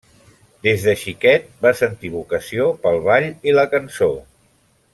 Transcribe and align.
Des 0.67 0.85
de 0.85 0.95
xiquet 1.01 1.45
va 1.65 1.73
sentir 1.81 2.11
vocació 2.15 2.65
pel 2.87 2.99
ball 3.11 3.29
i 3.51 3.55
la 3.61 3.67
cançó. 3.75 4.09